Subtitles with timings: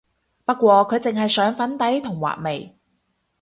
[0.45, 2.75] 不過佢淨係上粉底同畫眉